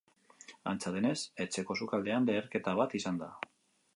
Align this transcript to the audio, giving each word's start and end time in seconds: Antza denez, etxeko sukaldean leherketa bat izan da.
Antza 0.71 0.93
denez, 0.95 1.19
etxeko 1.45 1.77
sukaldean 1.81 2.27
leherketa 2.31 2.75
bat 2.83 2.99
izan 3.01 3.23
da. 3.25 3.31